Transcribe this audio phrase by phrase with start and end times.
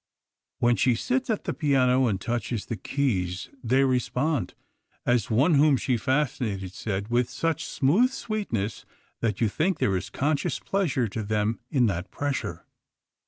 [0.57, 4.55] When she sits at the piano and touches the keys, they respond,
[5.05, 8.83] as one whom she fascinated said, with such smooth sweetness
[9.19, 12.65] that you think there is conscious pleasure to them in that pressure.